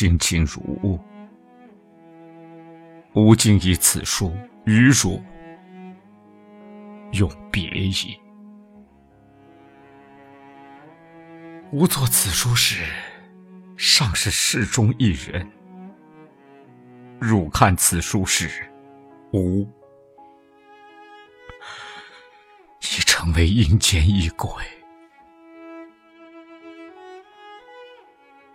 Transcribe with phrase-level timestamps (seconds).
[0.00, 1.00] 亦应卿卿如晤。
[3.14, 4.32] 吾今以此书
[4.64, 5.20] 与汝
[7.12, 8.18] 永别矣。
[11.72, 12.84] 吾作此书时，
[13.76, 15.46] 尚是世中一人；
[17.20, 18.48] 汝看此书时，
[19.32, 19.68] 吾
[22.80, 24.48] 已成为阴间一鬼。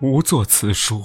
[0.00, 1.02] 吾作此书，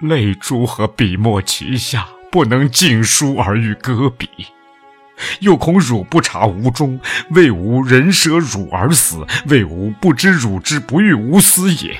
[0.00, 4.28] 泪珠和笔墨齐下，不能尽书而欲搁笔，
[5.40, 7.00] 又恐汝不察吾衷，
[7.30, 11.98] 为吾人舍汝而死，为吾不知汝之不欲吾死也。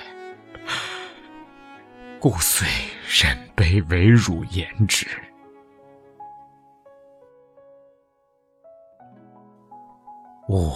[2.20, 2.68] 故遂
[3.08, 5.06] 忍悲为汝言之。
[10.48, 10.70] 吾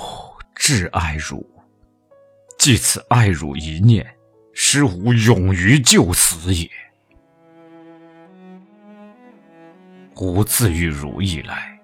[0.56, 1.46] 挚爱汝，
[2.58, 4.06] 即此爱汝一念。
[4.52, 6.68] 使吾勇于就死也。
[10.20, 11.80] 吾自遇汝以来，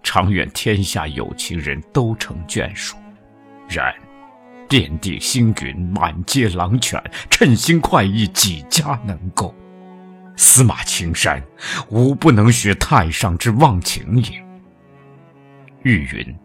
[0.00, 2.94] 常愿天下有情人都成眷属。
[3.68, 3.92] 然
[4.68, 9.52] 遍地星云，满街狼犬，称心快意，几家能够？
[10.36, 11.42] 司马青山，
[11.88, 14.40] 吾不能学太上之忘情也。
[15.82, 16.36] 玉云：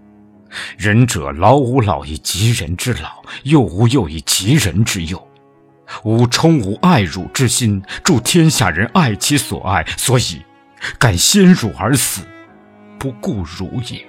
[0.80, 5.28] 仁者老吾老以及人之老，幼吾幼以及人之幼。
[6.04, 10.42] 吾充吾爱汝之心，助天下人爱其所爱，所以
[10.98, 12.22] 敢先汝而死，
[12.98, 14.06] 不顾汝也。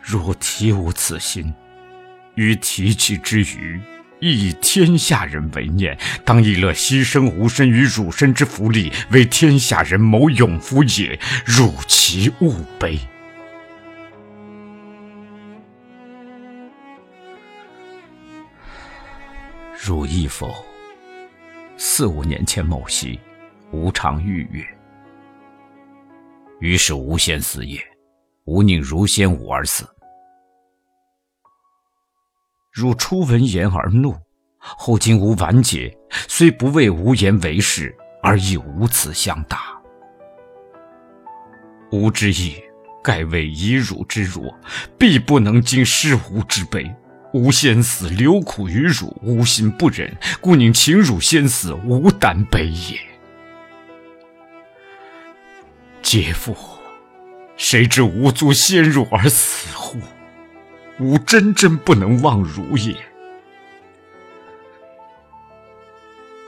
[0.00, 1.52] 若提吾此心，
[2.34, 3.80] 于提起之余，
[4.20, 11.18] 亦以天下人为念，当亦乐牺牲吾身与汝身之福利，为天下人谋永福也。
[11.44, 12.98] 汝其勿悲。
[19.78, 20.54] 汝意否？
[21.76, 23.18] 四五年前某夕，
[23.72, 24.64] 吾常欲月，
[26.60, 27.80] 于是吾先死也。
[28.44, 29.84] 吾宁如先吾而死。
[32.72, 34.14] 汝初闻言而怒，
[34.58, 35.92] 后今吾完结，
[36.28, 39.58] 虽不为无言为事，而亦无此相答。
[41.90, 42.62] 吾之意，
[43.02, 44.56] 盖为以汝之弱，
[44.96, 46.88] 必不能经失吾之悲。
[47.32, 53.15] 吾先死，留苦于汝，吾心不忍，故宁请汝先死，吾胆悲也。
[56.06, 56.56] 嗟夫！
[57.56, 59.98] 谁知吾卒先汝而死乎？
[61.00, 62.94] 吾真真不能忘汝也。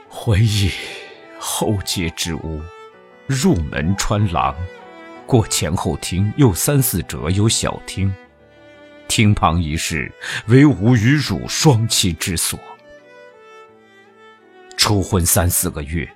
[0.08, 0.70] 回忆
[1.40, 2.62] 后街之屋，
[3.26, 4.54] 入门穿廊，
[5.26, 8.14] 过前后厅，又三四折有小厅。
[9.08, 10.12] 厅旁一室，
[10.46, 12.56] 为吾与汝双栖之所。
[14.76, 16.08] 初婚三四个月，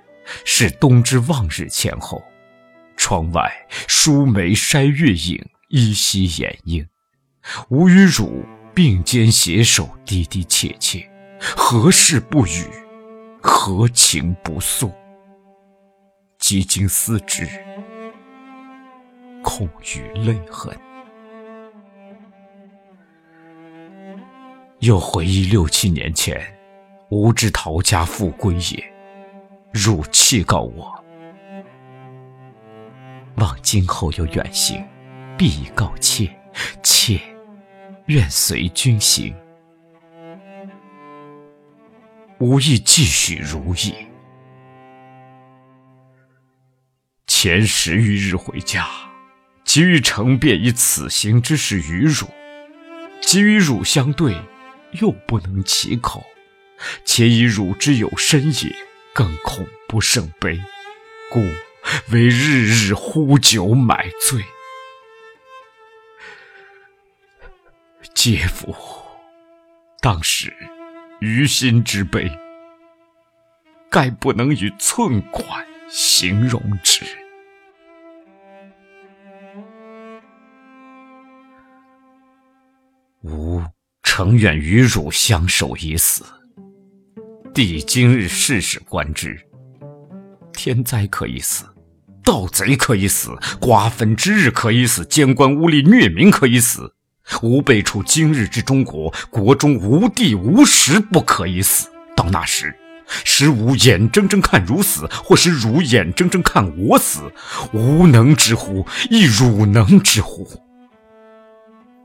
[0.45, 2.23] 是冬之望日前后。
[3.13, 3.47] 窗外
[3.87, 6.83] 疏梅筛月影，依稀掩映。
[7.69, 8.43] 吾与汝
[8.73, 11.07] 并肩携手，的的切切，
[11.39, 12.65] 何事不语？
[13.39, 14.91] 何情不诉？
[16.39, 17.47] 几经思之，
[19.43, 20.75] 恐余泪痕。
[24.79, 26.41] 又回忆六七年前，
[27.11, 28.83] 吾之陶家复归也。
[29.71, 30.91] 汝弃告我，
[33.37, 34.83] 望今后有远行，
[35.37, 36.29] 必以告妾。
[36.83, 37.19] 妾
[38.05, 39.35] 愿随君行。
[42.39, 43.95] 吾亦继续如意。
[47.25, 48.87] 前十余日回家，
[49.63, 52.27] 即于呈便以此行之事与汝，
[53.21, 54.35] 即与汝相对。
[55.01, 56.23] 又不能启口，
[57.03, 58.75] 且以汝之有身也，
[59.11, 60.61] 更恐不胜悲，
[61.31, 61.41] 故
[62.11, 64.43] 为日日呼酒买醉。
[68.13, 68.75] 嗟夫！
[69.99, 70.53] 当时
[71.19, 72.31] 于心之悲，
[73.89, 77.05] 盖不能以寸款形容之。
[83.23, 83.61] 吾。
[84.15, 86.23] 诚愿与汝相守以死。
[87.51, 89.43] 帝今日世事观之，
[90.53, 91.65] 天灾可以死，
[92.23, 96.93] 盗贼可以死，瓜分之日可以死，奸官污吏虐民可以死。
[97.41, 101.87] 吾辈处今日之中国，国中无地无时不可以死。
[102.15, 102.75] 到那时，
[103.23, 107.31] 使吾眼睁睁看汝死，或使汝眼睁睁看我死，
[107.73, 108.85] 吾能之乎？
[109.09, 110.47] 亦汝能之乎？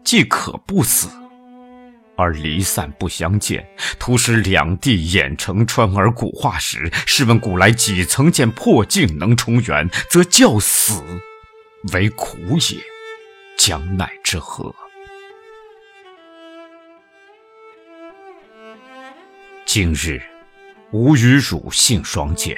[0.04, 1.08] 既可不死。
[2.18, 3.64] 而离散不相见，
[3.96, 6.90] 徒使两地眼成川而古化时。
[7.06, 9.88] 试问古来几曾见破镜能重圆？
[10.10, 11.00] 则教死
[11.92, 12.36] 为苦
[12.70, 12.82] 也，
[13.56, 14.74] 将奈之何？
[19.64, 20.20] 今日
[20.90, 22.56] 吾与汝性双见，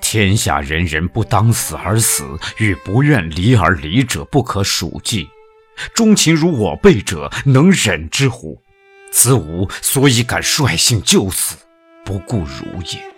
[0.00, 2.24] 天下人人不当死而死，
[2.58, 5.28] 与不愿离而离者不可数计。
[5.94, 8.60] 钟情如我辈者，能忍之乎？
[9.10, 11.56] 此吾所以敢率性就死，
[12.04, 13.12] 不顾汝也。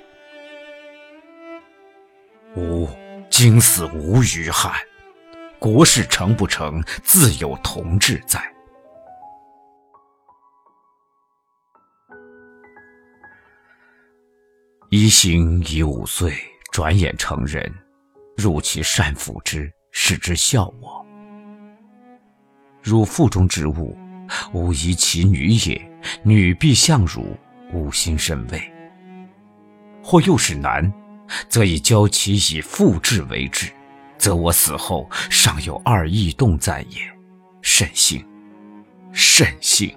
[2.57, 2.89] 吾
[3.31, 4.73] 今死无余憾，
[5.59, 8.41] 国事成不成，自有同志在。
[14.91, 16.33] 一行已五岁，
[16.73, 17.73] 转眼成人，
[18.37, 21.04] 入其善抚之，使之孝我。
[22.85, 23.97] 汝腹中之物，
[24.53, 25.91] 吾宜其女也。
[26.23, 27.35] 女必相汝，
[27.73, 28.63] 吾心甚慰。
[30.03, 30.93] 或又是男，
[31.49, 33.73] 则以教其以父志为之，
[34.19, 36.99] 则我死后尚有二异动在也，
[37.63, 38.23] 甚幸，
[39.13, 39.97] 甚幸。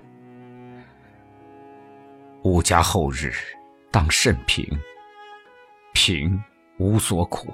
[2.44, 3.34] 吾家后日
[3.92, 4.66] 当甚平，
[5.94, 6.42] 平
[6.78, 7.54] 无所苦，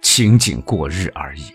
[0.00, 1.52] 清静过日而已。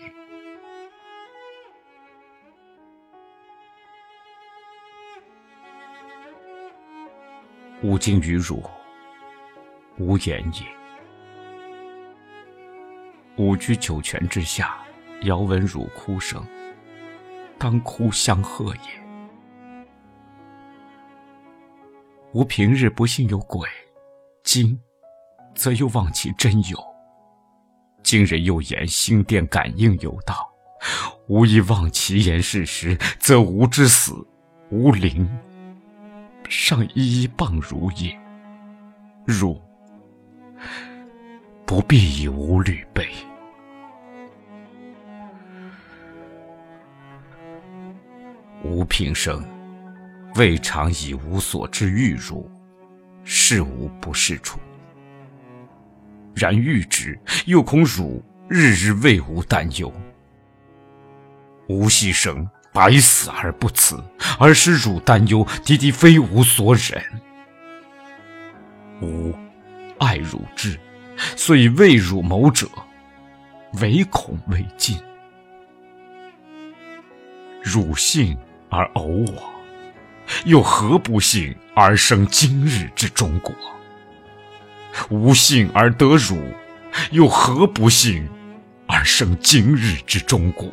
[7.80, 8.60] 吾今与汝
[9.98, 10.62] 无言也。
[13.36, 14.78] 吾居九泉之下，
[15.22, 16.44] 遥闻汝哭声，
[17.56, 18.90] 当哭相和也。
[22.32, 23.68] 吾平日不信有鬼，
[24.42, 24.76] 今
[25.54, 26.76] 则又望其真有。
[28.02, 30.52] 今人又言心电感应有道，
[31.28, 34.26] 吾亦望其言是实，则吾之死
[34.70, 35.28] 无灵。
[36.48, 38.18] 尚一一谤汝也，
[39.26, 39.60] 汝
[41.66, 43.06] 不必以无虑悲。
[48.64, 49.44] 吾平生
[50.36, 52.50] 未尝以无所知遇汝，
[53.24, 54.58] 是无不是处。
[56.34, 59.92] 然遇之，又恐汝日日为吾担忧。
[61.68, 62.48] 吾牺牲。
[62.78, 64.00] 百死而不辞，
[64.38, 67.02] 而使汝担忧，敌敌非吾所忍。
[69.02, 69.34] 吾
[69.98, 70.78] 爱汝之，
[71.34, 72.68] 遂为汝谋者，
[73.80, 74.96] 唯恐未尽。
[77.64, 78.38] 汝幸
[78.70, 79.52] 而偶我，
[80.44, 83.52] 又何不幸而生今日之中国？
[85.10, 86.40] 吾幸而得汝，
[87.10, 88.28] 又何不幸
[88.86, 90.70] 而生今日之中国？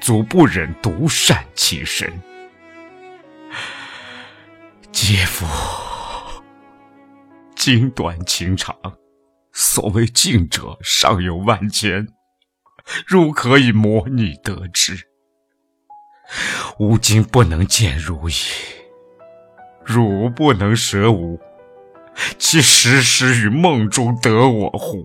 [0.00, 2.10] 足不忍独善其身，
[4.90, 5.46] 嗟夫！
[7.54, 8.74] 经短情长，
[9.52, 12.08] 所谓近者尚有万千，
[13.06, 15.06] 汝可以模拟得之。
[16.78, 18.32] 吾今不能见汝矣，
[19.84, 21.38] 汝不能舍吾，
[22.38, 25.04] 其时时于梦中得我乎？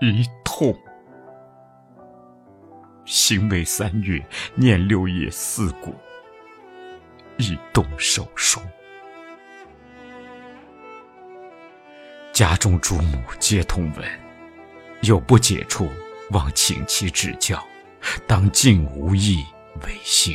[0.00, 0.76] 一痛。
[3.12, 5.94] 行为三月，念六月四谷
[7.36, 8.58] 已动手术。
[12.32, 14.20] 家中诸母皆同闻，
[15.02, 15.90] 有不解处，
[16.30, 17.62] 望请其指教，
[18.26, 19.44] 当尽无益
[19.84, 20.34] 为幸。